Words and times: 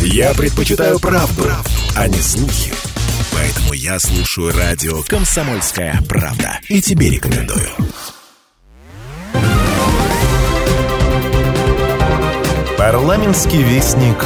Я 0.00 0.34
предпочитаю 0.34 0.98
правду, 0.98 1.44
а 1.96 2.08
не 2.08 2.18
слухи. 2.18 2.72
Поэтому 3.32 3.72
я 3.72 3.98
слушаю 3.98 4.52
радио 4.52 5.02
«Комсомольская 5.02 6.00
правда». 6.08 6.58
И 6.68 6.82
тебе 6.82 7.10
рекомендую. 7.10 7.68
Парламентский 12.76 13.62
вестник 13.62 14.24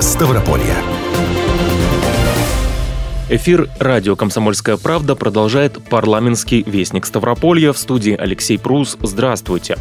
Ставрополья. 0.00 0.76
Эфир 3.28 3.68
радио 3.80 4.16
«Комсомольская 4.16 4.76
правда» 4.76 5.16
продолжает 5.16 5.82
парламентский 5.88 6.62
вестник 6.62 7.06
Ставрополья. 7.06 7.72
В 7.72 7.78
студии 7.78 8.14
Алексей 8.16 8.58
Прус. 8.58 8.96
Здравствуйте. 9.00 9.76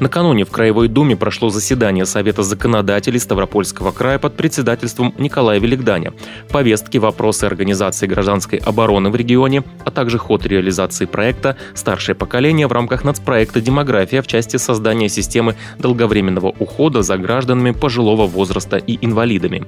Накануне 0.00 0.46
в 0.46 0.50
Краевой 0.50 0.88
Думе 0.88 1.14
прошло 1.14 1.50
заседание 1.50 2.06
Совета 2.06 2.42
законодателей 2.42 3.20
Ставропольского 3.20 3.92
края 3.92 4.18
под 4.18 4.34
председательством 4.34 5.14
Николая 5.18 5.60
Великданя. 5.60 6.14
Повестки, 6.48 6.96
вопросы 6.96 7.44
организации 7.44 8.06
гражданской 8.06 8.58
обороны 8.58 9.10
в 9.10 9.16
регионе, 9.16 9.62
а 9.84 9.90
также 9.90 10.16
ход 10.16 10.46
реализации 10.46 11.04
проекта 11.04 11.58
«Старшее 11.74 12.16
поколение» 12.16 12.66
в 12.66 12.72
рамках 12.72 13.04
нацпроекта 13.04 13.60
«Демография» 13.60 14.22
в 14.22 14.26
части 14.26 14.56
создания 14.56 15.10
системы 15.10 15.54
долговременного 15.78 16.54
ухода 16.58 17.02
за 17.02 17.18
гражданами 17.18 17.72
пожилого 17.72 18.26
возраста 18.26 18.78
и 18.78 18.98
инвалидами. 19.04 19.66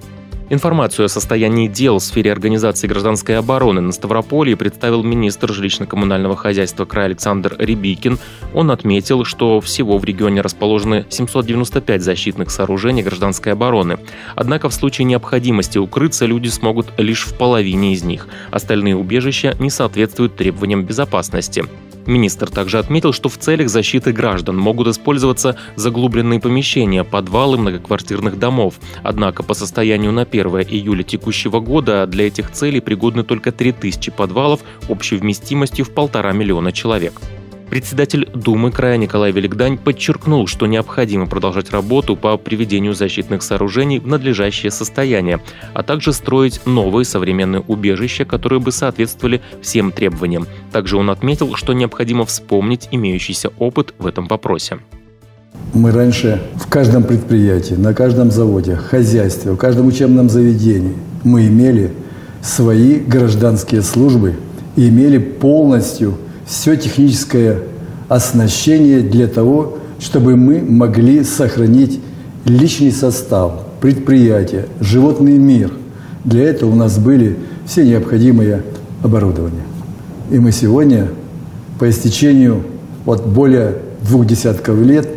Информацию 0.53 1.07
о 1.07 1.09
состоянии 1.09 1.67
дел 1.67 1.99
в 1.99 2.03
сфере 2.03 2.31
организации 2.31 2.87
гражданской 2.87 3.39
обороны 3.39 3.81
на 3.81 3.91
Ставрополье 3.91 4.55
представил 4.55 5.03
министр 5.03 5.51
жилищно-коммунального 5.51 6.37
хозяйства 6.37 6.85
края 6.85 7.07
Александр 7.07 7.57
Рябикин. 7.59 8.19
Он 8.53 8.71
отметил, 8.71 9.25
что 9.25 9.63
всего 9.63 9.97
в 9.97 10.05
регионе 10.05 10.43
расположены 10.43 11.07
795 11.09 12.03
защитных 12.03 12.51
сооружений 12.51 13.03
гражданской 13.03 13.53
обороны. 13.53 13.97
Однако 14.37 14.69
в 14.69 14.75
случае 14.75 15.07
необходимости 15.07 15.79
укрыться 15.79 16.27
люди 16.27 16.49
смогут 16.49 16.89
лишь 16.99 17.25
в 17.25 17.35
половине 17.39 17.95
из 17.95 18.05
них. 18.05 18.29
Остальные 18.51 18.97
убежища 18.97 19.57
не 19.59 19.71
соответствуют 19.71 20.37
требованиям 20.37 20.85
безопасности. 20.85 21.65
Министр 22.07 22.51
также 22.51 22.79
отметил, 22.79 23.13
что 23.13 23.29
в 23.29 23.39
целях 23.39 23.69
защиты 23.69 24.13
граждан 24.13 24.57
могут 24.57 24.89
использоваться 24.89 25.57
заглубленные 25.77 26.41
помещения, 26.41 27.05
подвалы 27.05 27.59
многоквартирных 27.59 28.39
домов. 28.39 28.75
Однако 29.03 29.43
по 29.43 29.55
состоянию 29.55 30.13
на 30.13 30.23
1 30.23 30.47
июля 30.63 31.03
текущего 31.03 31.61
года 31.61 32.07
для 32.07 32.27
этих 32.27 32.51
целей 32.51 32.81
пригодны 32.81 33.23
только 33.23 33.53
3000 33.53 34.11
подвалов 34.13 34.61
общей 34.89 35.17
вместимостью 35.17 35.85
в 35.85 35.91
полтора 35.91 36.33
миллиона 36.33 36.73
человек. 36.73 37.15
Председатель 37.73 38.29
Думы 38.35 38.71
края 38.71 38.99
Николай 38.99 39.33
Великдань 39.33 39.79
подчеркнул, 39.79 40.47
что 40.47 40.67
необходимо 40.67 41.25
продолжать 41.27 41.71
работу 41.71 42.17
по 42.17 42.37
приведению 42.37 42.93
защитных 42.93 43.43
сооружений 43.43 43.99
в 43.99 44.07
надлежащее 44.07 44.71
состояние, 44.71 45.41
а 45.73 45.83
также 45.83 46.13
строить 46.13 46.61
новые 46.67 47.07
современные 47.07 47.63
убежища, 47.67 48.27
которые 48.27 48.61
бы 48.61 48.73
соответствовали 48.73 49.41
всем 49.63 49.91
требованиям. 49.91 50.47
Также 50.71 50.99
он 50.99 51.09
отметил, 51.09 51.55
что 51.55 51.73
необходимо 51.73 52.27
вспомнить 52.27 52.89
имеющийся 52.91 53.49
опыт 53.59 53.95
в 53.99 54.07
этом 54.07 54.27
вопросе. 54.27 54.77
Мы 55.73 55.93
раньше 55.93 56.43
в 56.57 56.69
каждом 56.69 57.05
предприятии, 57.05 57.73
на 57.73 57.95
каждом 57.95 58.31
заводе, 58.31 58.77
хозяйстве, 58.77 59.53
в 59.53 59.57
каждом 59.57 59.87
учебном 59.87 60.29
заведении 60.29 60.95
мы 61.25 61.47
имели 61.47 61.91
свои 62.43 62.99
гражданские 62.99 63.81
службы 63.81 64.35
и 64.77 64.91
имели 64.91 65.17
полностью 65.17 66.19
все 66.47 66.77
техническое 66.77 67.59
оснащение 68.09 69.01
для 69.01 69.27
того, 69.27 69.79
чтобы 69.99 70.37
мы 70.37 70.61
могли 70.61 71.25
сохранить 71.25 72.01
личный 72.45 72.93
состав, 72.93 73.53
предприятия, 73.81 74.67
животный 74.81 75.39
мир. 75.39 75.73
Для 76.25 76.45
этого 76.45 76.71
у 76.71 76.75
нас 76.75 76.99
были 76.99 77.37
все 77.67 77.85
необходимые 77.85 78.63
оборудования. 79.03 79.65
И 80.31 80.39
мы 80.39 80.53
сегодня 80.53 81.09
по 81.79 81.89
истечению 81.89 82.65
вот 83.05 83.27
более 83.27 83.79
двух 84.03 84.27
десятков 84.27 84.81
лет 84.81 85.09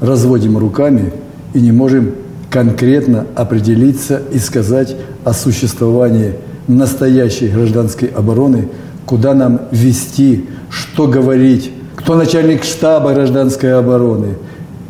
разводим 0.00 0.58
руками 0.58 1.12
и 1.54 1.60
не 1.60 1.72
можем 1.72 2.12
конкретно 2.50 3.26
определиться 3.34 4.20
и 4.32 4.38
сказать 4.38 4.96
о 5.24 5.32
существовании 5.32 6.34
настоящей 6.66 7.48
гражданской 7.48 8.08
обороны, 8.08 8.68
куда 9.10 9.34
нам 9.34 9.62
вести 9.72 10.44
что 10.70 11.08
говорить, 11.08 11.72
кто 11.96 12.14
начальник 12.14 12.62
штаба 12.62 13.12
гражданской 13.12 13.74
обороны, 13.74 14.36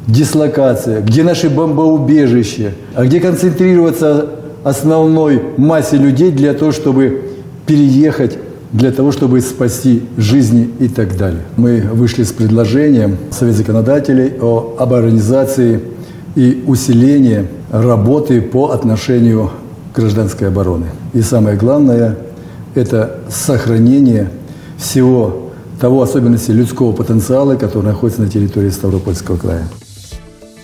дислокация, 0.06 1.00
где 1.00 1.22
наши 1.22 1.48
бомбоубежища, 1.48 2.72
а 2.94 3.06
где 3.06 3.19
концентрироваться 3.19 4.28
основной 4.62 5.41
массе 5.56 5.97
людей 5.97 6.32
для 6.32 6.53
того, 6.53 6.70
чтобы 6.70 7.30
переехать, 7.66 8.36
для 8.72 8.92
того, 8.92 9.10
чтобы 9.10 9.41
спасти 9.41 10.03
жизни 10.19 10.69
и 10.78 10.88
так 10.88 11.16
далее. 11.16 11.41
Мы 11.56 11.80
вышли 11.80 12.22
с 12.22 12.30
предложением 12.30 13.16
Совет 13.30 13.56
законодателей 13.56 14.34
о, 14.38 14.76
об 14.78 14.92
и 16.36 16.62
усилении 16.66 17.47
работы 17.70 18.42
по 18.42 18.69
отношению 18.69 19.50
к 19.94 19.97
гражданской 19.97 20.48
обороны. 20.48 20.88
И 21.14 21.22
самое 21.22 21.56
главное– 21.56 22.19
это 22.75 23.20
сохранение 23.28 24.31
всего 24.78 25.50
того 25.81 26.03
особенности 26.03 26.50
людского 26.50 26.92
потенциала, 26.92 27.56
который 27.56 27.86
находится 27.86 28.22
на 28.22 28.28
территории 28.28 28.70
Ставропольского 28.70 29.36
края. 29.36 29.66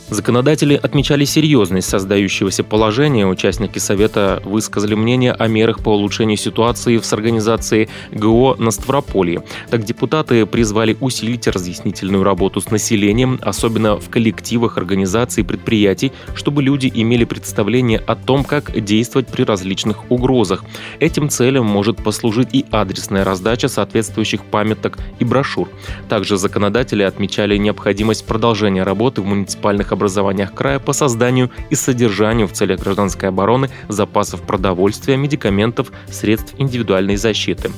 Законодатели 0.08 0.78
отмечали 0.80 1.24
серьезность 1.24 1.88
создающегося 1.88 2.62
положения. 2.62 3.26
Участники 3.26 3.80
Совета 3.80 4.40
высказали 4.44 4.94
мнение 4.94 5.32
о 5.32 5.48
мерах 5.48 5.80
по 5.80 5.88
улучшению 5.88 6.36
ситуации 6.36 6.98
с 6.98 7.12
организацией 7.12 7.88
ГО 8.12 8.54
на 8.56 8.70
Ставрополье. 8.70 9.42
Так 9.68 9.82
депутаты 9.82 10.46
призвали 10.46 10.96
усилить 11.00 11.48
разъяснительную 11.48 12.22
работу 12.22 12.60
с 12.60 12.70
населением, 12.70 13.40
особенно 13.42 13.96
в 13.98 14.08
коллективах 14.08 14.78
организаций 14.78 15.42
и 15.42 15.46
предприятий, 15.46 16.12
чтобы 16.36 16.62
люди 16.62 16.90
имели 16.94 17.24
представление 17.24 17.98
о 17.98 18.14
том, 18.14 18.44
как 18.44 18.80
действовать 18.80 19.26
при 19.26 19.42
различных 19.42 20.08
угрозах. 20.08 20.64
Этим 21.00 21.28
целям 21.28 21.66
может 21.66 21.96
послужить 21.96 22.50
и 22.52 22.64
адресная 22.70 23.24
раздача 23.24 23.66
соответствующих 23.66 24.44
памяток 24.44 24.98
и 25.18 25.24
брошюр. 25.24 25.68
Также 26.08 26.36
законодатели 26.36 27.02
отмечали 27.02 27.56
необходимость 27.56 28.24
продолжения 28.24 28.84
работы 28.84 29.20
в 29.20 29.26
муниципальных 29.26 29.95
образованиях 29.96 30.54
края 30.54 30.78
по 30.78 30.92
созданию 30.92 31.50
и 31.70 31.74
содержанию 31.74 32.46
в 32.46 32.52
целях 32.52 32.80
гражданской 32.80 33.28
обороны 33.28 33.70
запасов 33.88 34.42
продовольствия, 34.42 35.16
медикаментов, 35.16 35.90
средств 36.08 36.54
индивидуальной 36.58 37.16
защиты. 37.16 37.70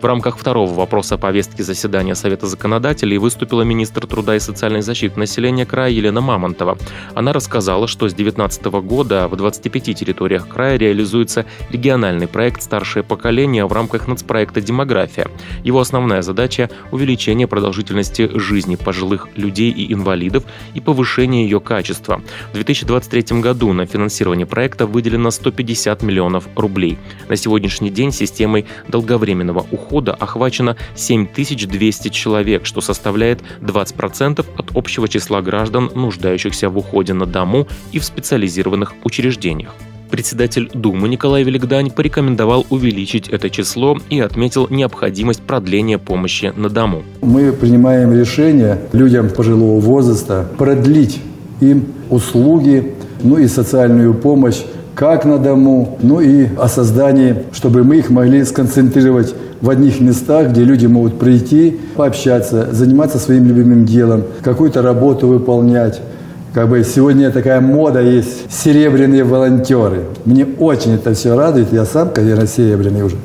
В 0.00 0.04
рамках 0.04 0.38
второго 0.38 0.72
вопроса 0.74 1.18
повестки 1.18 1.62
заседания 1.62 2.14
Совета 2.14 2.46
законодателей 2.46 3.18
выступила 3.18 3.62
министр 3.62 4.06
труда 4.06 4.36
и 4.36 4.38
социальной 4.38 4.80
защиты 4.80 5.18
населения 5.18 5.66
края 5.66 5.90
Елена 5.90 6.20
Мамонтова. 6.20 6.78
Она 7.14 7.32
рассказала, 7.32 7.88
что 7.88 8.08
с 8.08 8.14
2019 8.14 8.66
года 8.86 9.26
в 9.26 9.34
25 9.34 9.98
территориях 9.98 10.46
края 10.46 10.78
реализуется 10.78 11.46
региональный 11.70 12.28
проект 12.28 12.62
«Старшее 12.62 13.02
поколение» 13.02 13.66
в 13.66 13.72
рамках 13.72 14.06
нацпроекта 14.06 14.60
«Демография». 14.60 15.26
Его 15.64 15.80
основная 15.80 16.22
задача– 16.22 16.70
увеличение 16.92 17.48
продолжительности 17.48 18.30
жизни 18.38 18.76
пожилых 18.76 19.26
людей 19.34 19.72
и 19.72 19.92
инвалидов 19.92 20.44
и 20.74 20.80
повышение 20.80 21.42
ее 21.42 21.58
качества. 21.58 22.22
В 22.50 22.54
2023 22.54 23.40
году 23.40 23.72
на 23.72 23.84
финансирование 23.84 24.46
проекта 24.46 24.86
выделено 24.86 25.32
150 25.32 26.04
миллионов 26.04 26.46
рублей. 26.54 27.00
На 27.28 27.34
сегодняшний 27.34 27.90
день 27.90 28.12
системой 28.12 28.64
долговременного 28.86 29.66
ухода 29.72 29.87
ухода 29.88 30.14
охвачено 30.14 30.76
7200 30.94 32.08
человек, 32.08 32.66
что 32.66 32.80
составляет 32.80 33.40
20% 33.62 34.44
от 34.56 34.76
общего 34.76 35.08
числа 35.08 35.40
граждан, 35.40 35.90
нуждающихся 35.94 36.68
в 36.68 36.76
уходе 36.76 37.14
на 37.14 37.26
дому 37.26 37.66
и 37.92 37.98
в 37.98 38.04
специализированных 38.04 38.92
учреждениях. 39.04 39.74
Председатель 40.10 40.70
Думы 40.72 41.08
Николай 41.08 41.42
Великдань 41.42 41.90
порекомендовал 41.90 42.66
увеличить 42.70 43.28
это 43.28 43.50
число 43.50 43.98
и 44.08 44.20
отметил 44.20 44.66
необходимость 44.70 45.42
продления 45.42 45.98
помощи 45.98 46.52
на 46.56 46.70
дому. 46.70 47.02
Мы 47.20 47.52
принимаем 47.52 48.18
решение 48.18 48.78
людям 48.92 49.28
пожилого 49.28 49.80
возраста 49.80 50.46
продлить 50.56 51.20
им 51.60 51.84
услуги, 52.08 52.94
ну 53.22 53.36
и 53.36 53.46
социальную 53.48 54.14
помощь 54.14 54.62
как 54.98 55.24
на 55.24 55.38
дому, 55.38 55.96
ну 56.02 56.20
и 56.20 56.48
о 56.56 56.66
создании, 56.66 57.44
чтобы 57.52 57.84
мы 57.84 57.98
их 57.98 58.10
могли 58.10 58.42
сконцентрировать 58.42 59.32
в 59.60 59.70
одних 59.70 60.00
местах, 60.00 60.50
где 60.50 60.64
люди 60.64 60.86
могут 60.86 61.18
прийти, 61.18 61.78
пообщаться, 61.96 62.68
заниматься 62.72 63.18
своим 63.18 63.46
любимым 63.46 63.84
делом, 63.84 64.24
какую-то 64.42 64.82
работу 64.82 65.26
выполнять. 65.26 66.00
Как 66.54 66.68
бы 66.68 66.82
сегодня 66.84 67.30
такая 67.30 67.60
мода 67.60 68.00
есть, 68.00 68.50
серебряные 68.50 69.24
волонтеры. 69.24 70.04
Мне 70.24 70.46
очень 70.58 70.94
это 70.94 71.14
все 71.14 71.36
радует, 71.36 71.72
я 71.72 71.84
сам, 71.84 72.10
конечно, 72.10 72.46
серебряный 72.46 73.02
уже. 73.02 73.16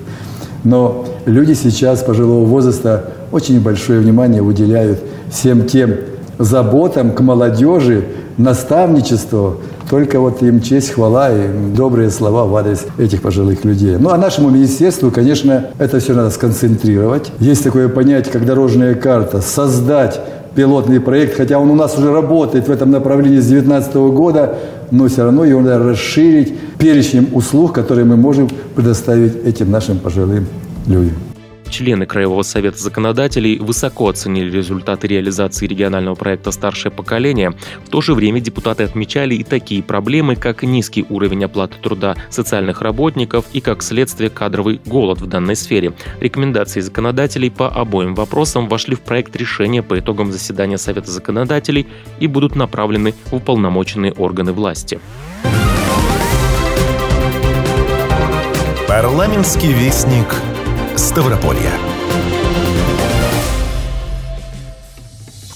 Но 0.64 1.06
люди 1.26 1.54
сейчас 1.54 2.04
пожилого 2.04 2.46
возраста 2.46 3.12
очень 3.32 3.62
большое 3.62 4.00
внимание 4.00 4.42
уделяют 4.42 5.00
всем 5.32 5.66
тем 5.66 5.96
заботам 6.40 7.12
к 7.12 7.22
молодежи, 7.22 8.06
наставничеству, 8.38 9.58
Только 9.94 10.20
вот 10.20 10.42
им 10.42 10.60
честь, 10.60 10.90
хвала 10.90 11.32
и 11.32 11.48
добрые 11.76 12.10
слова 12.10 12.46
в 12.46 12.56
адрес 12.56 12.88
этих 12.98 13.22
пожилых 13.22 13.64
людей. 13.64 13.96
Ну, 14.00 14.10
а 14.10 14.18
нашему 14.18 14.50
министерству, 14.50 15.12
конечно, 15.12 15.68
это 15.78 16.00
все 16.00 16.16
надо 16.16 16.32
сконцентрировать. 16.32 17.32
Есть 17.40 17.64
такое 17.64 17.88
понятие, 17.90 18.34
как 18.34 18.44
дорожная 18.44 18.96
карта. 18.96 19.40
Создать 19.42 20.20
пилотный 20.56 21.00
проект, 21.00 21.38
хотя 21.38 21.60
он 21.60 21.70
у 21.70 21.76
нас 21.76 21.96
уже 21.96 22.12
работает 22.12 22.70
в 22.70 22.72
этом 22.72 22.90
направлении 22.90 23.38
с 23.38 23.46
2019 23.46 23.96
года, 24.16 24.56
но 24.90 25.08
все 25.08 25.26
равно 25.26 25.46
его 25.46 25.62
надо 25.62 25.84
расширить 25.84 26.58
перечнем 26.80 27.28
услуг, 27.32 27.74
которые 27.74 28.06
мы 28.06 28.18
можем 28.18 28.50
предоставить 28.74 29.46
этим 29.46 29.70
нашим 29.70 30.00
пожилым 30.00 30.48
людям. 30.88 31.33
Члены 31.74 32.06
Краевого 32.06 32.44
совета 32.44 32.78
законодателей 32.78 33.58
высоко 33.58 34.08
оценили 34.08 34.56
результаты 34.56 35.08
реализации 35.08 35.66
регионального 35.66 36.14
проекта 36.14 36.52
«Старшее 36.52 36.92
поколение». 36.92 37.56
В 37.84 37.90
то 37.90 38.00
же 38.00 38.14
время 38.14 38.40
депутаты 38.40 38.84
отмечали 38.84 39.34
и 39.34 39.44
такие 39.44 39.82
проблемы, 39.82 40.36
как 40.36 40.62
низкий 40.62 41.04
уровень 41.10 41.46
оплаты 41.46 41.80
труда 41.82 42.16
социальных 42.30 42.84
работников 42.84 43.46
и, 43.54 43.60
как 43.60 43.82
следствие, 43.82 44.30
кадровый 44.30 44.82
голод 44.86 45.20
в 45.20 45.26
данной 45.26 45.56
сфере. 45.56 45.94
Рекомендации 46.20 46.80
законодателей 46.80 47.50
по 47.50 47.70
обоим 47.70 48.14
вопросам 48.14 48.68
вошли 48.70 48.96
в 48.96 49.02
проект 49.02 49.36
решения 49.36 49.82
по 49.82 49.98
итогам 49.98 50.32
заседания 50.32 50.78
Совета 50.78 51.10
законодателей 51.10 51.88
и 52.20 52.28
будут 52.28 52.56
направлены 52.56 53.16
в 53.26 53.34
уполномоченные 53.34 54.12
органы 54.12 54.54
власти. 54.54 55.00
Парламентский 58.88 59.74
вестник 59.74 60.28
Ставрополья. 60.96 61.93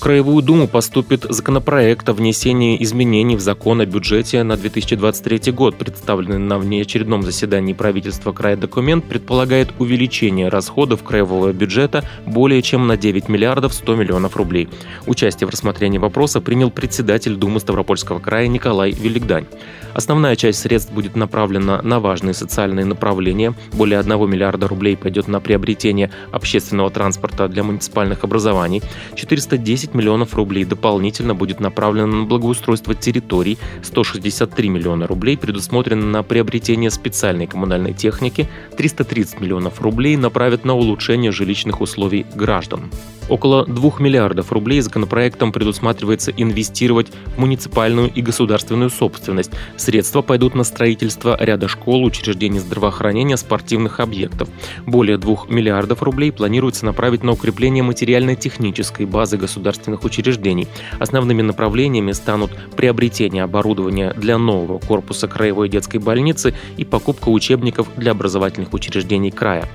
Краевую 0.08 0.42
Думу 0.42 0.70
поступит 0.70 1.26
законопроект 1.28 2.08
о 2.08 2.14
внесении 2.14 2.82
изменений 2.82 3.36
в 3.36 3.42
закон 3.42 3.82
о 3.82 3.86
бюджете 3.86 4.42
на 4.44 4.56
2023 4.56 5.52
год. 5.52 5.76
Представленный 5.76 6.38
на 6.38 6.58
внеочередном 6.60 7.24
заседании 7.24 7.74
правительства 7.74 8.32
края 8.32 8.56
документ 8.56 9.04
предполагает 9.04 9.68
увеличение 9.80 10.48
расходов 10.48 11.04
краевого 11.04 11.52
бюджета 11.52 12.06
более 12.26 12.62
чем 12.62 12.88
на 12.88 12.96
9 12.96 13.28
миллиардов 13.28 13.74
100 13.74 13.96
миллионов 13.96 14.38
рублей. 14.38 14.70
Участие 15.08 15.46
в 15.46 15.52
рассмотрении 15.52 15.98
вопроса 15.98 16.40
принял 16.40 16.72
председатель 16.72 17.36
Думы 17.36 17.60
Ставропольского 17.60 18.20
края 18.20 18.48
Николай 18.48 18.92
Великдань. 18.92 19.46
Основная 19.94 20.36
часть 20.36 20.60
средств 20.60 20.94
будет 20.94 21.16
направлена 21.16 21.82
на 21.82 22.00
важные 22.00 22.36
социальные 22.36 22.86
направления. 22.86 23.56
Более 23.74 24.00
1 24.00 24.30
миллиарда 24.30 24.68
рублей 24.68 24.96
пойдет 24.96 25.28
на 25.28 25.42
приобретение 25.42 26.12
общественного 26.32 26.92
транспорта 26.92 27.48
для 27.48 27.64
муниципальных 27.64 28.24
образований. 28.24 28.84
410 29.16 29.96
миллионов 29.98 30.36
рублей 30.36 30.64
дополнительно 30.64 31.36
будет 31.36 31.60
направлено 31.60 32.08
на 32.08 32.26
благоустройство 32.26 32.96
территорий. 32.96 33.58
163 33.84 34.70
миллиона 34.70 35.08
рублей 35.08 35.38
предусмотрено 35.38 36.06
на 36.06 36.24
приобретение 36.24 36.92
специальной 36.92 37.48
коммунальной 37.48 37.94
техники. 37.94 38.48
330 38.78 39.42
миллионов 39.42 39.82
рублей 39.82 40.16
направят 40.16 40.64
на 40.64 40.76
улучшение 40.76 41.32
жилищных 41.32 41.82
условий 41.82 42.26
граждан. 42.36 42.90
Около 43.30 43.66
2 43.66 43.92
миллиардов 44.00 44.52
рублей 44.52 44.82
законопроектом 44.82 45.52
предусматривается 45.52 46.32
инвестировать 46.32 47.08
в 47.36 47.40
муниципальную 47.40 48.12
и 48.14 48.22
государственную 48.22 48.90
собственность. 48.90 49.52
Средства 49.76 50.22
пойдут 50.22 50.56
на 50.56 50.64
строительство 50.64 51.38
ряда 51.40 51.68
школ, 51.68 52.06
учреждений 52.06 52.60
здравоохранения, 52.60 53.38
спортивных 53.38 54.00
объектов. 54.00 54.50
Более 54.86 55.18
2 55.18 55.46
миллиардов 55.50 56.04
рублей 56.04 56.32
планируется 56.32 56.86
направить 56.86 57.24
на 57.24 57.34
укрепление 57.34 57.84
материально-технической 57.84 59.06
базы 59.06 59.38
государственных 59.38 60.04
учреждений. 60.04 60.68
Основными 61.00 61.42
направлениями 61.42 62.14
станут 62.14 62.52
приобретение 62.76 63.44
оборудования 63.44 64.14
для 64.16 64.38
нового 64.38 64.80
корпуса 64.80 65.28
краевой 65.28 65.70
детской 65.70 65.98
больницы 65.98 66.54
и 66.78 66.86
покупка 66.86 67.30
учебников 67.30 67.88
для 67.98 68.12
образовательных 68.12 68.74
учреждений 68.74 69.32
края. 69.32 69.68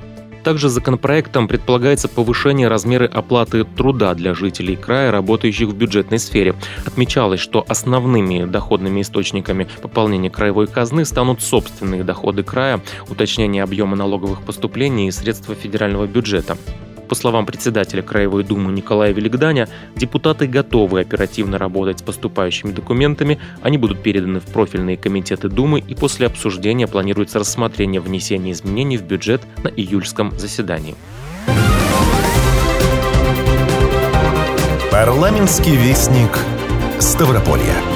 Также 0.45 0.69
законопроектом 0.69 1.47
предполагается 1.47 2.09
повышение 2.09 2.69
размера 2.69 3.07
оплаты 3.07 3.65
труда 3.65 4.15
для 4.15 4.35
жителей 4.35 4.77
края, 4.77 5.13
работающих 5.13 5.69
в 5.69 5.77
бюджетной 5.77 6.19
сфере. 6.19 6.55
Отмечалось, 6.85 7.41
что 7.41 7.65
основными 7.69 8.45
доходными 8.45 9.03
источниками 9.03 9.69
пополнения 9.81 10.31
краевой 10.31 10.67
казны 10.67 11.05
станут 11.05 11.43
собственные 11.43 12.05
доходы 12.05 12.43
края, 12.43 12.81
уточнение 13.09 13.63
объема 13.63 13.97
налоговых 13.97 14.43
поступлений 14.43 15.09
и 15.09 15.13
средства 15.13 15.55
федерального 15.55 16.07
бюджета. 16.07 16.57
По 17.09 17.15
словам 17.15 17.47
председателя 17.47 18.03
Краевой 18.03 18.45
Думы 18.45 18.73
Николая 18.73 19.13
Великданя, 19.13 19.69
депутаты 19.97 20.47
готовы 20.47 21.01
оперативно 21.01 21.59
работать 21.59 21.99
с 21.99 22.03
поступающими 22.03 22.73
документами, 22.73 23.39
они 23.61 23.79
будут 23.79 24.03
переданы 24.03 24.41
в 24.41 24.47
профильные 24.47 24.97
комитеты 24.97 25.49
Думы 25.49 25.81
и 25.81 25.95
после 25.95 26.27
обсуждения 26.27 26.87
планируется 26.87 27.39
рассмотрение 27.39 28.01
внесения 28.01 28.53
изменений 28.53 28.97
в 28.97 29.03
бюджет 29.03 29.43
на 29.63 29.69
июльском 29.69 30.33
заседании. 30.39 30.95
Парламентский 34.91 35.75
вестник 35.75 36.39
Ставрополья. 36.99 37.92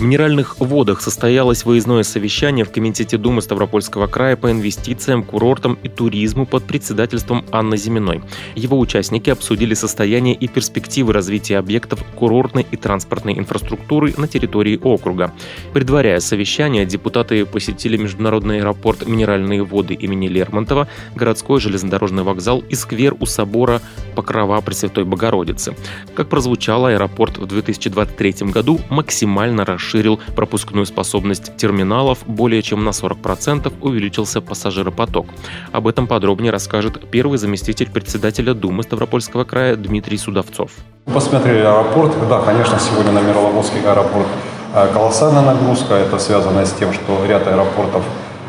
В 0.00 0.02
Минеральных 0.02 0.58
водах 0.58 1.02
состоялось 1.02 1.66
выездное 1.66 2.04
совещание 2.04 2.64
в 2.64 2.72
Комитете 2.72 3.18
Думы 3.18 3.42
Ставропольского 3.42 4.06
края 4.06 4.34
по 4.34 4.50
инвестициям, 4.50 5.22
курортам 5.22 5.76
и 5.82 5.90
туризму 5.90 6.46
под 6.46 6.64
председательством 6.64 7.44
Анны 7.52 7.76
Зиминой. 7.76 8.22
Его 8.54 8.78
участники 8.78 9.28
обсудили 9.28 9.74
состояние 9.74 10.34
и 10.34 10.48
перспективы 10.48 11.12
развития 11.12 11.58
объектов 11.58 12.02
курортной 12.14 12.66
и 12.70 12.78
транспортной 12.78 13.38
инфраструктуры 13.38 14.14
на 14.16 14.26
территории 14.26 14.80
округа. 14.82 15.34
Предваряя 15.74 16.20
совещание, 16.20 16.86
депутаты 16.86 17.44
посетили 17.44 17.98
международный 17.98 18.60
аэропорт 18.60 19.06
«Минеральные 19.06 19.64
воды» 19.64 19.92
имени 19.92 20.28
Лермонтова, 20.28 20.88
городской 21.14 21.60
железнодорожный 21.60 22.22
вокзал 22.22 22.64
и 22.70 22.74
сквер 22.74 23.16
у 23.20 23.26
собора 23.26 23.82
Покрова 24.14 24.62
Пресвятой 24.62 25.04
Богородицы. 25.04 25.74
Как 26.14 26.30
прозвучало, 26.30 26.88
аэропорт 26.88 27.36
в 27.36 27.44
2023 27.44 28.50
году 28.50 28.80
максимально 28.88 29.66
расширен 29.66 29.89
расширил 29.90 30.20
пропускную 30.36 30.86
способность 30.86 31.56
терминалов, 31.56 32.18
более 32.26 32.62
чем 32.62 32.84
на 32.84 32.90
40% 32.90 33.72
увеличился 33.80 34.40
пассажиропоток. 34.40 35.26
Об 35.72 35.86
этом 35.88 36.06
подробнее 36.06 36.52
расскажет 36.52 37.10
первый 37.10 37.38
заместитель 37.38 37.90
председателя 37.90 38.54
Думы 38.54 38.82
Ставропольского 38.82 39.44
края 39.44 39.76
Дмитрий 39.76 40.18
Судовцов. 40.18 40.70
Посмотрели 41.06 41.60
аэропорт. 41.60 42.12
Да, 42.28 42.40
конечно, 42.40 42.78
сегодня 42.78 43.12
на 43.12 43.20
Мировозский 43.20 43.80
аэропорт 43.84 44.28
э, 44.74 44.88
колоссальная 44.92 45.42
нагрузка. 45.42 45.94
Это 45.94 46.18
связано 46.18 46.64
с 46.64 46.72
тем, 46.72 46.92
что 46.92 47.26
ряд 47.26 47.46
аэропортов 47.48 48.04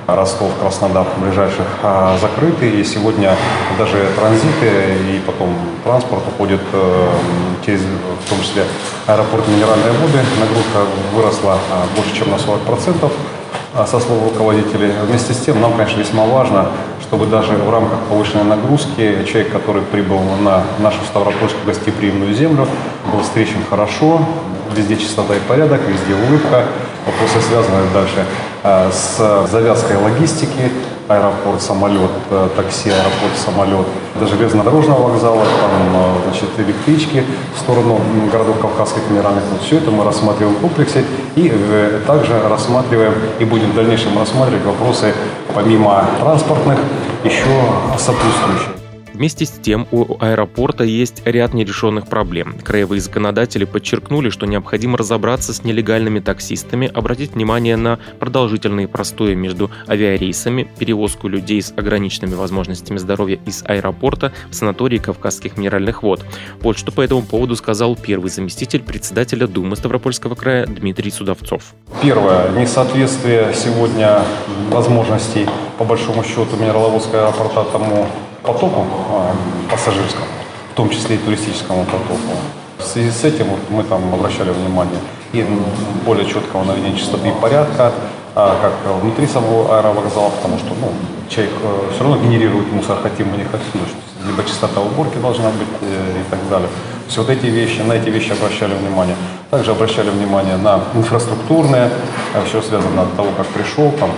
Ростов, 0.07 0.51
Краснодар 0.59 1.05
ближайших 1.17 1.65
а, 1.83 2.17
закрыты, 2.19 2.69
и 2.69 2.83
сегодня 2.83 3.35
даже 3.77 4.09
транзиты 4.15 4.97
и 5.09 5.21
потом 5.25 5.55
транспорт 5.83 6.23
уходит 6.27 6.61
э, 6.73 7.09
через, 7.65 7.81
в 7.81 8.29
том 8.29 8.39
числе, 8.41 8.63
аэропорт 9.07 9.47
Минеральные 9.47 9.91
воды. 9.93 10.19
Нагрузка 10.39 10.85
выросла 11.13 11.57
а, 11.71 11.85
больше, 11.95 12.15
чем 12.15 12.31
на 12.31 12.35
40% 12.35 13.11
а, 13.73 13.85
со 13.85 13.99
слов 13.99 14.23
руководителей. 14.23 14.91
Вместе 15.07 15.33
с 15.33 15.37
тем, 15.37 15.61
нам, 15.61 15.73
конечно, 15.73 15.99
весьма 15.99 16.25
важно, 16.25 16.67
чтобы 17.01 17.25
даже 17.25 17.53
в 17.53 17.69
рамках 17.69 17.99
повышенной 18.09 18.43
нагрузки 18.43 19.23
человек, 19.25 19.51
который 19.51 19.81
прибыл 19.81 20.19
на 20.41 20.63
нашу 20.79 20.99
Ставропольскую 21.09 21.65
гостеприимную 21.65 22.33
землю, 22.33 22.67
был 23.11 23.21
встречен 23.21 23.63
хорошо, 23.69 24.21
везде 24.75 24.97
чистота 24.97 25.35
и 25.35 25.39
порядок, 25.39 25.81
везде 25.87 26.15
улыбка. 26.15 26.65
Вопросы 27.05 27.41
связаны 27.47 27.89
дальше 27.93 28.25
Э, 28.63 28.91
с 28.91 29.17
завязкой 29.51 29.97
логистики, 29.97 30.71
аэропорт, 31.07 31.59
самолет, 31.63 32.11
э, 32.29 32.47
такси, 32.55 32.91
аэропорт, 32.91 33.35
самолет, 33.43 33.87
до 34.19 34.27
железнодорожного 34.27 35.09
вокзала, 35.09 35.43
там, 35.43 35.95
э, 35.95 36.29
значит, 36.29 36.49
электрички 36.59 37.23
в 37.55 37.59
сторону 37.59 37.99
городов 38.31 38.59
Кавказских 38.59 39.01
минеральных 39.09 39.43
вод. 39.45 39.63
Все 39.63 39.77
это 39.77 39.89
мы 39.89 40.03
рассматриваем 40.03 40.57
в 40.57 40.59
комплексе 40.59 41.03
и 41.35 41.51
также 42.05 42.39
рассматриваем 42.47 43.13
и 43.39 43.45
будем 43.45 43.71
в 43.71 43.75
дальнейшем 43.75 44.19
рассматривать 44.19 44.63
вопросы 44.63 45.11
помимо 45.55 46.05
транспортных 46.19 46.77
еще 47.23 47.49
сопутствующие. 47.97 48.80
Вместе 49.21 49.45
с 49.45 49.51
тем 49.51 49.87
у 49.91 50.17
аэропорта 50.19 50.83
есть 50.83 51.21
ряд 51.25 51.53
нерешенных 51.53 52.07
проблем. 52.07 52.55
Краевые 52.63 52.99
законодатели 52.99 53.65
подчеркнули, 53.65 54.31
что 54.31 54.47
необходимо 54.47 54.97
разобраться 54.97 55.53
с 55.53 55.63
нелегальными 55.63 56.19
таксистами, 56.19 56.89
обратить 56.91 57.35
внимание 57.35 57.75
на 57.75 57.99
продолжительные 58.19 58.87
простои 58.87 59.35
между 59.35 59.69
авиарейсами, 59.87 60.67
перевозку 60.79 61.27
людей 61.27 61.61
с 61.61 61.71
ограниченными 61.77 62.33
возможностями 62.33 62.97
здоровья 62.97 63.39
из 63.45 63.63
аэропорта 63.63 64.33
в 64.49 64.55
санатории 64.55 64.97
Кавказских 64.97 65.55
минеральных 65.55 66.01
вод. 66.01 66.25
Вот 66.59 66.79
что 66.79 66.91
по 66.91 67.01
этому 67.01 67.21
поводу 67.21 67.55
сказал 67.55 67.95
первый 67.95 68.31
заместитель 68.31 68.81
председателя 68.81 69.45
Думы 69.45 69.75
Ставропольского 69.75 70.33
края 70.33 70.65
Дмитрий 70.65 71.11
Судовцов. 71.11 71.75
Первое. 72.01 72.49
Несоответствие 72.59 73.53
сегодня 73.53 74.23
возможностей, 74.71 75.45
по 75.77 75.83
большому 75.83 76.23
счету, 76.23 76.57
Минераловодского 76.59 77.27
аэропорта 77.27 77.65
тому 77.71 78.07
потоку 78.43 78.85
а, 79.09 79.35
пассажирскому, 79.69 80.25
в 80.71 80.75
том 80.75 80.89
числе 80.89 81.15
и 81.15 81.19
туристическому 81.19 81.85
потоку. 81.85 82.19
В 82.77 82.83
связи 82.83 83.11
с 83.11 83.23
этим 83.23 83.47
мы 83.69 83.83
там 83.83 84.13
обращали 84.13 84.49
внимание 84.49 84.99
и 85.33 85.45
более 86.05 86.25
четкого 86.25 86.63
наведения 86.63 86.97
чистоты 86.97 87.29
и 87.29 87.31
порядка, 87.31 87.91
а, 88.35 88.55
как 88.61 89.01
внутри 89.01 89.27
самого 89.27 89.77
аэровокзала, 89.77 90.29
потому 90.29 90.57
что 90.57 90.69
ну, 90.79 90.91
человек 91.29 91.53
э, 91.63 91.91
все 91.93 92.03
равно 92.03 92.17
генерирует 92.17 92.71
мусор, 92.71 92.97
хотим 93.01 93.29
мы 93.29 93.37
не 93.37 93.43
хотим, 93.43 93.81
либо 94.25 94.43
чистота 94.43 94.81
уборки 94.81 95.17
должна 95.17 95.49
быть 95.49 95.67
э, 95.81 96.21
и 96.21 96.29
так 96.29 96.39
далее. 96.49 96.69
Все 97.07 97.21
вот 97.21 97.29
эти 97.29 97.47
вещи, 97.47 97.81
на 97.81 97.93
эти 97.93 98.09
вещи 98.09 98.31
обращали 98.31 98.73
внимание. 98.73 99.15
Также 99.51 99.71
обращали 99.71 100.09
внимание 100.09 100.55
на 100.55 100.79
инфраструктурные, 100.93 101.89
э, 102.33 102.45
все 102.45 102.61
связано 102.61 103.01
от 103.01 103.15
того, 103.17 103.31
как 103.35 103.45
пришел, 103.47 103.91
там 103.99 104.09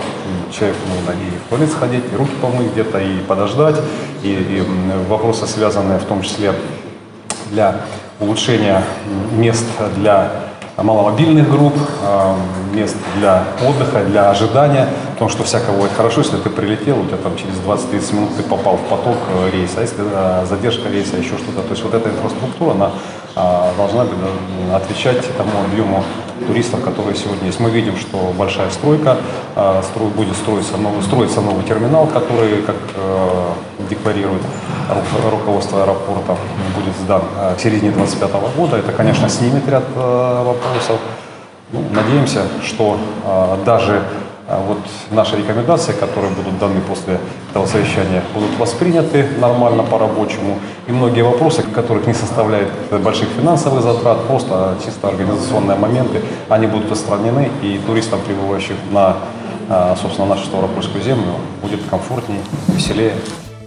человек 0.56 0.76
нужно 0.88 1.10
и 1.20 1.30
в 1.44 1.48
туалет 1.48 1.72
сходить, 1.72 2.04
и 2.12 2.16
руки 2.16 2.30
помыть 2.40 2.70
где-то, 2.70 2.98
и 3.00 3.18
подождать, 3.18 3.74
и, 4.22 4.28
и 4.28 4.62
вопросы, 5.08 5.48
связанные 5.48 5.98
в 5.98 6.04
том 6.04 6.22
числе 6.22 6.54
для 7.50 7.80
улучшения 8.20 8.84
мест 9.32 9.66
для 9.96 10.30
маломобильных 10.76 11.50
групп, 11.50 11.74
э, 12.02 12.34
мест 12.72 12.96
для 13.16 13.44
отдыха, 13.66 14.04
для 14.04 14.30
ожидания. 14.30 14.88
Потому 15.12 15.30
что 15.30 15.44
всяко 15.44 15.72
бывает 15.72 15.92
хорошо, 15.96 16.20
если 16.20 16.36
ты 16.36 16.50
прилетел, 16.50 17.00
у 17.00 17.06
тебя 17.06 17.16
там 17.16 17.36
через 17.36 17.54
20-30 17.56 18.14
минут 18.14 18.36
ты 18.36 18.42
попал 18.42 18.76
в 18.76 18.82
поток 18.88 19.16
э, 19.28 19.50
рейса, 19.50 19.78
а 19.78 19.80
если 19.82 19.98
э, 20.00 20.46
задержка 20.48 20.88
рейса, 20.88 21.16
еще 21.16 21.36
что-то. 21.38 21.62
То 21.62 21.70
есть 21.70 21.82
вот 21.82 21.94
эта 21.94 22.08
инфраструктура, 22.08 22.72
она 22.72 22.90
должна 23.34 24.06
отвечать 24.74 25.36
тому 25.36 25.50
объему 25.64 26.04
туристов, 26.46 26.82
которые 26.82 27.16
сегодня 27.16 27.46
есть. 27.46 27.60
Мы 27.60 27.70
видим, 27.70 27.96
что 27.96 28.32
большая 28.36 28.70
стройка, 28.70 29.16
будет 30.16 30.36
строиться 30.36 30.76
новый, 30.76 31.02
строится 31.02 31.40
новый 31.40 31.64
терминал, 31.64 32.06
который, 32.06 32.62
как 32.62 32.76
декларирует 33.88 34.42
руководство 35.30 35.82
аэропорта, 35.82 36.36
будет 36.76 36.96
сдан 37.04 37.22
к 37.56 37.60
середине 37.60 37.92
2025 37.92 38.56
года. 38.56 38.76
Это, 38.76 38.92
конечно, 38.92 39.28
снимет 39.28 39.68
ряд 39.68 39.84
вопросов. 39.94 41.00
Ну, 41.72 41.82
надеемся, 41.92 42.42
что 42.62 42.98
даже 43.64 44.02
вот 44.48 44.78
наши 45.10 45.36
рекомендации, 45.36 45.92
которые 45.92 46.32
будут 46.32 46.58
даны 46.58 46.80
после 46.82 47.18
этого 47.50 47.66
совещания, 47.66 48.22
будут 48.34 48.58
восприняты 48.58 49.26
нормально 49.38 49.82
по-рабочему. 49.82 50.58
И 50.86 50.92
многие 50.92 51.22
вопросы, 51.22 51.62
которых 51.62 52.06
не 52.06 52.14
составляет 52.14 52.68
больших 53.02 53.28
финансовых 53.28 53.82
затрат, 53.82 54.24
просто 54.26 54.76
чисто 54.84 55.08
организационные 55.08 55.78
моменты, 55.78 56.20
они 56.48 56.66
будут 56.66 56.92
устранены, 56.92 57.50
и 57.62 57.80
туристам, 57.86 58.20
прибывающим 58.20 58.76
на, 58.92 59.16
собственно, 59.96 60.28
нашу 60.28 60.44
Ставропольскую 60.44 61.02
землю, 61.02 61.32
будет 61.62 61.80
комфортнее, 61.88 62.40
веселее. 62.68 63.14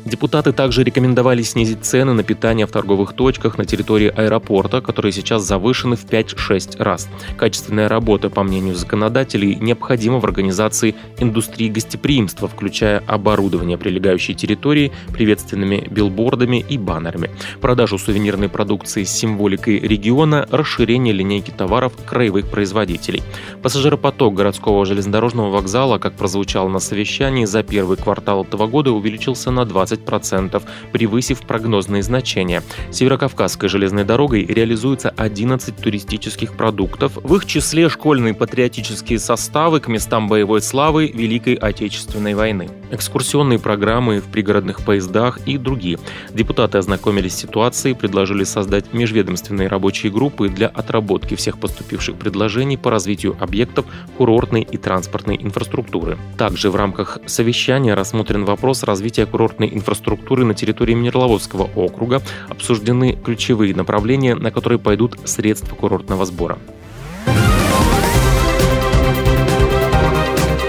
Депутаты 0.08 0.54
также 0.54 0.86
рекомендовали 0.86 1.42
снизить 1.42 1.84
цены 1.84 2.14
на 2.14 2.24
питание 2.24 2.66
в 2.66 2.72
торговых 2.72 3.12
точках 3.12 3.58
на 3.58 3.66
территории 3.66 4.08
аэропорта, 4.08 4.80
которые 4.80 5.12
сейчас 5.12 5.44
завышены 5.44 5.98
в 5.98 6.06
5-6 6.06 6.82
раз. 6.82 7.10
Качественная 7.36 7.90
работа, 7.90 8.30
по 8.30 8.42
мнению 8.42 8.76
законодателей, 8.76 9.56
необходима 9.56 10.20
в 10.20 10.24
организации 10.24 10.96
индустрии 11.20 11.68
гостеприимства, 11.68 12.48
включая 12.48 13.04
оборудование 13.06 13.78
прилегающей 13.78 14.34
территории 14.34 14.94
приветственными 15.12 15.86
билбордами 15.92 16.66
и 16.70 16.78
баннерами, 16.78 17.30
продажу 17.60 17.98
сувенирной 17.98 18.48
продукции 18.48 19.04
с 19.04 19.12
символикой 19.12 19.78
региона, 19.78 20.48
расширение 20.50 21.14
линейки 21.14 21.52
товаров 21.52 21.92
краевых 22.06 22.50
производителей. 22.50 23.24
Пассажиропоток 23.62 24.36
городского 24.36 24.86
железнодорожного 24.86 25.50
вокзала, 25.50 25.98
как 25.98 26.14
прозвучало 26.14 26.70
на 26.70 26.80
совещании, 26.80 27.44
за 27.44 27.62
первый 27.62 27.98
квартал 27.98 28.46
этого 28.46 28.68
года 28.68 28.94
увеличился 28.94 29.52
на 29.52 29.66
20 29.66 29.97
20%, 30.06 30.62
превысив 30.92 31.42
прогнозные 31.42 32.04
значения. 32.04 32.64
Северокавказской 32.92 33.70
железной 33.70 34.04
дорогой 34.04 34.46
реализуется 34.46 35.10
11 35.10 35.76
туристических 35.76 36.56
продуктов, 36.56 37.14
в 37.16 37.36
их 37.36 37.46
числе 37.46 37.90
школьные 37.90 38.34
патриотические 38.34 39.20
составы 39.20 39.80
к 39.80 39.88
местам 39.88 40.28
боевой 40.28 40.62
славы 40.62 41.08
Великой 41.08 41.56
Отечественной 41.56 42.34
войны, 42.34 42.70
экскурсионные 42.92 43.60
программы 43.60 44.20
в 44.20 44.26
пригородных 44.26 44.84
поездах 44.84 45.40
и 45.46 45.58
другие. 45.58 46.00
Депутаты 46.34 46.78
ознакомились 46.78 47.34
с 47.34 47.38
ситуацией, 47.38 47.94
предложили 47.94 48.44
создать 48.44 48.94
межведомственные 48.94 49.68
рабочие 49.68 50.12
группы 50.12 50.50
для 50.50 50.68
отработки 50.68 51.36
всех 51.36 51.60
поступивших 51.60 52.18
предложений 52.18 52.78
по 52.78 52.92
развитию 52.92 53.38
объектов 53.40 53.86
курортной 54.18 54.62
и 54.62 54.78
транспортной 54.78 55.38
инфраструктуры. 55.42 56.18
Также 56.38 56.70
в 56.70 56.76
рамках 56.76 57.20
совещания 57.26 57.94
рассмотрен 57.94 58.46
вопрос 58.46 58.84
развития 58.84 59.26
курортной 59.26 59.70
инфраструктуры 59.74 59.87
инфраструктуры 59.88 60.44
на 60.44 60.54
территории 60.54 60.94
Минерловодского 60.94 61.70
округа 61.76 62.22
обсуждены 62.50 63.14
ключевые 63.14 63.74
направления, 63.74 64.36
на 64.36 64.52
которые 64.52 64.80
пойдут 64.80 65.18
средства 65.24 65.76
курортного 65.76 66.26
сбора. 66.26 66.58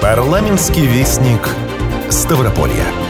Парламентский 0.01 0.87
вестник 0.87 1.49
Ставрополья. 2.09 3.08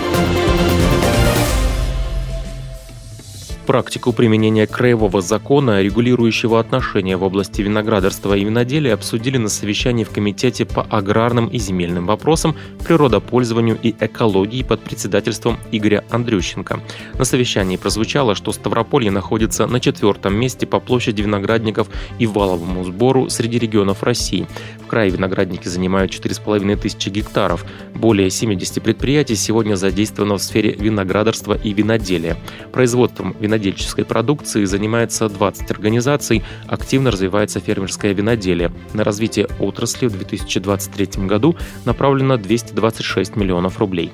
Практику 3.69 4.15
применения 4.15 4.67
краевого 4.67 5.21
закона, 5.21 5.83
регулирующего 5.83 6.59
отношения 6.59 7.19
в 7.19 7.23
области 7.23 7.61
виноградарства 7.61 8.33
и 8.33 8.43
виноделия, 8.43 8.95
обсудили 8.95 9.37
на 9.37 9.51
совещании 9.51 10.05
в 10.05 10.11
Комитете 10.11 10.65
по 10.65 10.87
аграрным 10.89 11.49
и 11.49 11.59
земельным 11.59 12.07
вопросам, 12.07 12.57
природопользованию 12.87 13.79
и 13.83 13.95
экологии 14.01 14.63
под 14.63 14.81
председательством 14.81 15.59
Игоря 15.71 16.03
Андрющенко. 16.09 16.81
На 17.19 17.25
совещании 17.27 17.77
прозвучало, 17.77 18.35
что 18.35 18.53
Ставрополье 18.53 19.11
находится 19.11 19.67
на 19.67 19.81
четвертом 19.81 20.35
месте 20.35 20.67
по 20.67 20.81
площади 20.81 21.21
виноградников 21.21 21.89
и 22.19 22.27
валовому 22.27 22.85
сбору 22.85 23.29
среди 23.29 23.59
регионов 23.59 24.03
России. 24.03 24.47
Крае 24.89 25.11
виноградники 25.11 25.69
занимают 25.69 26.11
4,5 26.11 26.77
тысячи 26.77 27.09
гектаров. 27.11 27.65
Более 27.95 28.31
70 28.31 28.83
предприятий 28.83 29.37
сегодня 29.37 29.77
задействовано 29.77 30.39
в 30.39 30.43
сфере 30.43 30.73
виноградарства 30.73 31.55
и 31.55 31.73
виноделия. 31.73 32.37
Производством 32.73 33.37
винодельческой 33.39 34.05
продукции 34.05 34.65
занимается 34.65 35.29
20 35.29 35.71
организаций, 35.71 36.43
активно 36.67 37.11
развивается 37.11 37.61
фермерское 37.61 38.13
виноделие. 38.15 38.73
На 38.95 39.05
развитие 39.05 39.47
отрасли 39.61 40.07
в 40.07 40.17
2023 40.17 41.27
году 41.27 41.57
направлено 41.85 42.37
226 42.37 43.37
миллионов 43.37 43.79
рублей. 43.79 44.11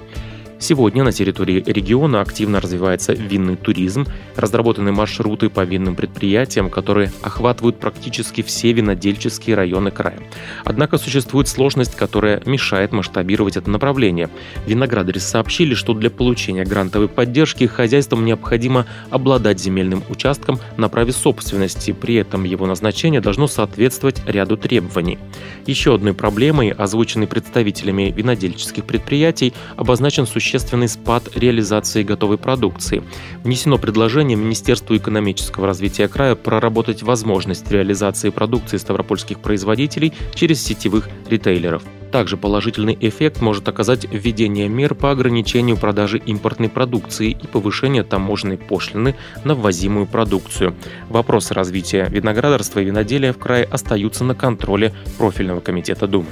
Сегодня 0.61 1.05
на 1.05 1.13
территории 1.13 1.63
региона 1.67 2.21
активно 2.21 2.61
развивается 2.61 3.13
винный 3.13 3.57
туризм, 3.57 4.07
разработаны 4.37 4.93
маршруты 4.93 5.51
по 5.51 5.65
винным 5.65 5.95
предприятиям, 5.95 6.71
которые 6.71 7.13
охватывают 7.23 7.79
практически 7.79 8.43
все 8.43 8.73
винодельческие 8.73 9.57
районы 9.57 9.91
края. 9.91 10.19
Однако 10.65 10.97
существует 10.97 11.49
сложность, 11.49 11.97
которая 11.97 12.41
мешает 12.47 12.93
масштабировать 12.93 13.57
это 13.57 13.69
направление. 13.69 14.31
Виноградари 14.67 15.19
сообщили, 15.19 15.75
что 15.75 15.93
для 15.93 16.11
получения 16.11 16.65
грантовой 16.65 17.09
поддержки 17.09 17.67
хозяйствам 17.67 18.25
необходимо 18.25 18.87
обладать 19.11 19.61
земельным 19.61 20.03
участком 20.09 20.61
на 20.77 20.89
праве 20.89 21.13
собственности, 21.13 21.93
при 21.93 22.15
этом 22.15 22.45
его 22.45 22.67
назначение 22.67 23.21
должно 23.21 23.49
соответствовать 23.49 24.23
ряду 24.27 24.57
требований. 24.57 25.19
Еще 25.67 25.95
одной 25.95 26.15
проблемой, 26.15 26.71
озвученной 26.71 27.27
представителями 27.27 28.13
винодельческих 28.17 28.85
предприятий, 28.85 29.53
обозначен 29.77 30.27
существенный 30.27 30.44
существенный 30.45 30.89
спад 30.89 31.37
реализации 31.37 32.03
готовой 32.03 32.37
продукции. 32.37 33.03
Внесено 33.43 33.79
предложение 33.79 34.37
Министерству 34.37 34.95
экономического 34.95 35.67
развития 35.67 36.07
края 36.07 36.35
проработать 36.35 37.03
возможность 37.03 37.71
реализации 37.71 38.29
продукции 38.29 38.77
ставропольских 38.77 39.39
производителей 39.41 40.13
через 40.35 40.63
сетевых 40.63 41.09
ритейлеров. 41.31 41.83
Также 42.13 42.37
положительный 42.37 42.97
эффект 43.01 43.41
может 43.41 43.67
оказать 43.69 44.05
введение 44.05 44.69
мер 44.69 44.95
по 44.95 45.11
ограничению 45.11 45.79
продажи 45.79 46.19
импортной 46.19 46.69
продукции 46.69 47.31
и 47.31 47.47
повышение 47.47 48.05
таможенной 48.05 48.59
пошлины 48.59 49.17
на 49.45 49.55
ввозимую 49.55 50.07
продукцию. 50.07 50.75
Вопросы 51.09 51.55
развития 51.55 52.07
виноградарства 52.11 52.81
и 52.81 52.85
виноделия 52.85 53.33
в 53.33 53.39
крае 53.39 53.65
остаются 53.65 54.25
на 54.25 54.35
контроле 54.35 54.93
профильного 55.19 55.61
комитета 55.61 56.07
Думы. 56.07 56.29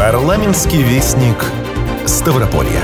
Парламентский 0.00 0.82
вестник 0.82 1.44
Ставрополья. 2.06 2.80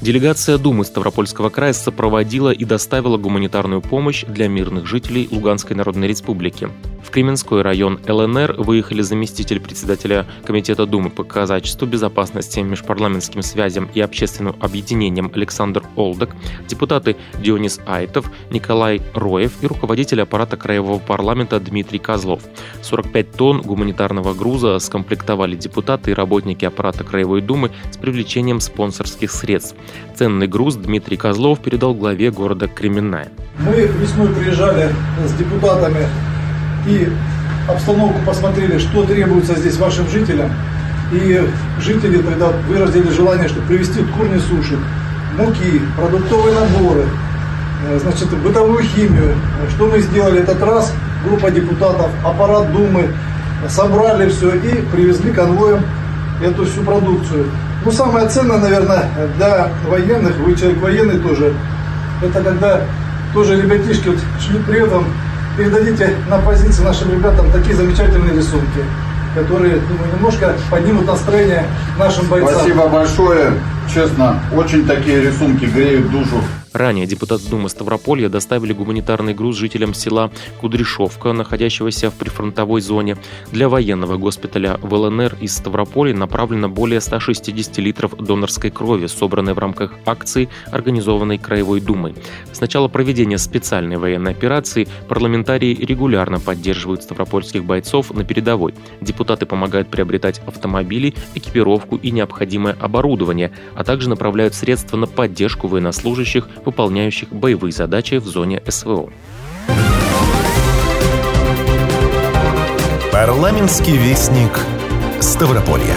Делегация 0.00 0.56
Думы 0.56 0.84
Ставропольского 0.84 1.50
края 1.50 1.72
сопроводила 1.72 2.50
и 2.50 2.64
доставила 2.64 3.16
гуманитарную 3.16 3.80
помощь 3.80 4.24
для 4.24 4.46
мирных 4.46 4.86
жителей 4.86 5.26
Луганской 5.32 5.74
Народной 5.74 6.06
Республики. 6.06 6.68
В 7.08 7.10
Кременской 7.10 7.62
район 7.62 7.98
ЛНР 8.06 8.56
выехали 8.58 9.00
заместитель 9.00 9.60
председателя 9.60 10.26
Комитета 10.44 10.84
Думы 10.84 11.08
по 11.08 11.24
казачеству, 11.24 11.86
безопасности, 11.86 12.60
межпарламентским 12.60 13.40
связям 13.40 13.88
и 13.94 14.00
общественным 14.02 14.54
объединениям 14.60 15.32
Александр 15.34 15.82
Олдок, 15.96 16.36
депутаты 16.68 17.16
Дионис 17.42 17.80
Айтов, 17.86 18.30
Николай 18.50 19.00
Роев 19.14 19.54
и 19.62 19.66
руководитель 19.66 20.20
аппарата 20.20 20.58
Краевого 20.58 20.98
парламента 20.98 21.58
Дмитрий 21.58 21.98
Козлов. 21.98 22.42
45 22.82 23.32
тонн 23.32 23.62
гуманитарного 23.62 24.34
груза 24.34 24.78
скомплектовали 24.78 25.56
депутаты 25.56 26.10
и 26.10 26.14
работники 26.14 26.66
аппарата 26.66 27.04
Краевой 27.04 27.40
Думы 27.40 27.70
с 27.90 27.96
привлечением 27.96 28.60
спонсорских 28.60 29.30
средств. 29.30 29.76
Ценный 30.14 30.46
груз 30.46 30.74
Дмитрий 30.74 31.16
Козлов 31.16 31.60
передал 31.60 31.94
главе 31.94 32.30
города 32.30 32.68
Кременная. 32.68 33.32
Мы 33.60 33.86
весной 33.86 34.28
приезжали 34.28 34.90
с 35.24 35.32
депутатами 35.32 36.06
и 36.86 37.10
обстановку 37.68 38.18
посмотрели, 38.24 38.78
что 38.78 39.04
требуется 39.04 39.54
здесь 39.54 39.76
вашим 39.76 40.08
жителям. 40.08 40.50
И 41.12 41.48
жители 41.80 42.18
тогда 42.18 42.50
выразили 42.68 43.10
желание, 43.10 43.48
чтобы 43.48 43.66
привезти 43.66 44.02
курни 44.16 44.38
сушек, 44.38 44.78
муки, 45.38 45.80
продуктовые 45.96 46.54
наборы, 46.54 47.04
э, 47.88 47.98
значит, 48.02 48.28
бытовую 48.38 48.82
химию. 48.82 49.34
Что 49.74 49.86
мы 49.86 50.00
сделали 50.00 50.40
этот 50.40 50.62
раз? 50.62 50.92
Группа 51.24 51.50
депутатов, 51.50 52.10
аппарат 52.24 52.72
Думы, 52.72 53.08
собрали 53.68 54.28
все 54.28 54.54
и 54.54 54.82
привезли 54.92 55.32
конвоем 55.32 55.82
эту 56.42 56.64
всю 56.64 56.82
продукцию. 56.82 57.46
Ну, 57.84 57.90
самое 57.90 58.28
ценное, 58.28 58.58
наверное, 58.58 59.08
для 59.36 59.70
военных, 59.88 60.36
вы 60.38 60.54
человек 60.54 60.80
военный 60.80 61.18
тоже, 61.18 61.54
это 62.22 62.40
когда 62.42 62.82
тоже 63.32 63.60
ребятишки 63.60 64.08
вот 64.08 64.18
шли 64.40 64.58
при 64.66 64.80
этом 64.80 65.04
передадите 65.58 66.14
на 66.30 66.38
позиции 66.38 66.82
нашим 66.82 67.10
ребятам 67.12 67.50
такие 67.50 67.74
замечательные 67.74 68.34
рисунки, 68.34 68.84
которые 69.34 69.80
думаю, 69.80 70.12
немножко 70.14 70.54
поднимут 70.70 71.06
настроение 71.06 71.64
нашим 71.98 72.26
бойцам. 72.28 72.54
Спасибо 72.54 72.86
большое. 72.86 73.52
Честно, 73.92 74.40
очень 74.54 74.86
такие 74.86 75.20
рисунки 75.20 75.64
греют 75.64 76.10
душу. 76.10 76.42
Ранее 76.78 77.06
депутаты 77.06 77.48
Думы 77.50 77.68
Ставрополья 77.70 78.28
доставили 78.28 78.72
гуманитарный 78.72 79.34
груз 79.34 79.56
жителям 79.56 79.94
села 79.94 80.30
Кудряшовка, 80.60 81.32
находящегося 81.32 82.08
в 82.08 82.14
прифронтовой 82.14 82.80
зоне. 82.80 83.16
Для 83.50 83.68
военного 83.68 84.16
госпиталя 84.16 84.78
в 84.80 84.94
ЛНР 84.94 85.38
из 85.40 85.56
Ставрополья 85.56 86.14
направлено 86.14 86.68
более 86.68 87.00
160 87.00 87.78
литров 87.78 88.16
донорской 88.16 88.70
крови, 88.70 89.08
собранной 89.08 89.54
в 89.54 89.58
рамках 89.58 89.92
акции, 90.06 90.48
организованной 90.70 91.38
Краевой 91.38 91.80
Думой. 91.80 92.14
С 92.52 92.60
начала 92.60 92.86
проведения 92.86 93.38
специальной 93.38 93.96
военной 93.96 94.30
операции 94.30 94.86
парламентарии 95.08 95.74
регулярно 95.74 96.38
поддерживают 96.38 97.02
ставропольских 97.02 97.64
бойцов 97.64 98.14
на 98.14 98.22
передовой. 98.22 98.72
Депутаты 99.00 99.46
помогают 99.46 99.88
приобретать 99.90 100.40
автомобили, 100.46 101.16
экипировку 101.34 101.96
и 101.96 102.12
необходимое 102.12 102.76
оборудование, 102.78 103.50
а 103.74 103.82
также 103.82 104.08
направляют 104.08 104.54
средства 104.54 104.96
на 104.96 105.08
поддержку 105.08 105.66
военнослужащих 105.66 106.46
выполняющих 106.68 107.30
боевые 107.30 107.72
задачи 107.72 108.16
в 108.16 108.26
зоне 108.26 108.62
СВО. 108.68 109.08
Парламентский 113.10 113.96
вестник 113.96 114.52
Ставрополья. 115.18 115.96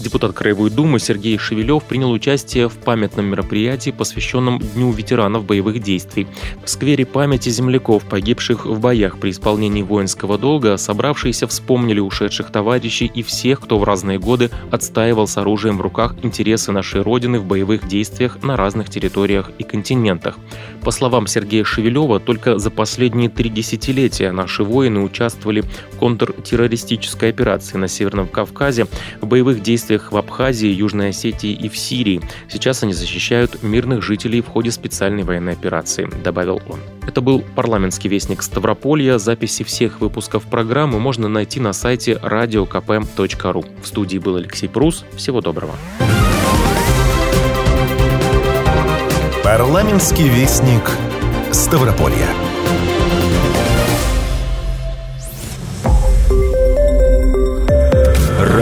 Депутат 0.00 0.32
Краевой 0.32 0.70
Думы 0.70 0.98
Сергей 0.98 1.36
Шевелев 1.36 1.84
принял 1.84 2.10
участие 2.10 2.70
в 2.70 2.78
памятном 2.78 3.26
мероприятии, 3.26 3.90
посвященном 3.90 4.58
Дню 4.58 4.90
ветеранов 4.92 5.44
боевых 5.44 5.82
действий. 5.82 6.26
В 6.64 6.70
сквере 6.70 7.04
памяти 7.04 7.50
земляков, 7.50 8.04
погибших 8.04 8.64
в 8.64 8.80
боях 8.80 9.18
при 9.18 9.30
исполнении 9.30 9.82
воинского 9.82 10.38
долга, 10.38 10.78
собравшиеся 10.78 11.46
вспомнили 11.46 12.00
ушедших 12.00 12.50
товарищей 12.50 13.10
и 13.14 13.22
всех, 13.22 13.60
кто 13.60 13.78
в 13.78 13.84
разные 13.84 14.18
годы 14.18 14.50
отстаивал 14.70 15.26
с 15.26 15.36
оружием 15.36 15.76
в 15.76 15.82
руках 15.82 16.14
интересы 16.22 16.72
нашей 16.72 17.02
Родины 17.02 17.38
в 17.38 17.44
боевых 17.44 17.86
действиях 17.86 18.42
на 18.42 18.56
разных 18.56 18.88
территориях 18.88 19.50
и 19.58 19.64
континентах. 19.64 20.38
По 20.82 20.92
словам 20.92 21.26
Сергея 21.26 21.64
Шевелева, 21.64 22.20
только 22.20 22.58
за 22.58 22.70
последние 22.70 23.28
три 23.28 23.50
десятилетия 23.50 24.32
наши 24.32 24.64
воины 24.64 25.00
участвовали 25.00 25.60
в 25.60 25.98
контртеррористической 25.98 27.28
операции 27.28 27.76
на 27.76 27.86
Северном 27.86 28.28
Кавказе, 28.28 28.86
в 29.20 29.26
боевых 29.26 29.62
действиях 29.62 29.89
действиях 29.90 30.12
в 30.12 30.16
Абхазии, 30.16 30.68
Южной 30.68 31.10
Осетии 31.10 31.52
и 31.52 31.68
в 31.68 31.76
Сирии. 31.76 32.20
Сейчас 32.48 32.82
они 32.82 32.92
защищают 32.92 33.62
мирных 33.62 34.02
жителей 34.02 34.40
в 34.40 34.46
ходе 34.46 34.70
специальной 34.70 35.24
военной 35.24 35.52
операции, 35.52 36.08
добавил 36.22 36.60
он. 36.68 36.80
Это 37.06 37.20
был 37.20 37.42
парламентский 37.56 38.08
вестник 38.08 38.42
Ставрополья. 38.42 39.18
Записи 39.18 39.64
всех 39.64 40.00
выпусков 40.00 40.44
программы 40.44 41.00
можно 41.00 41.28
найти 41.28 41.58
на 41.60 41.72
сайте 41.72 42.12
radiokp.ru. 42.22 43.64
В 43.82 43.86
студии 43.86 44.18
был 44.18 44.36
Алексей 44.36 44.68
Прус. 44.68 45.04
Всего 45.16 45.40
доброго. 45.40 45.74
Парламентский 49.42 50.28
вестник 50.28 50.88
Ставрополья. 51.50 52.28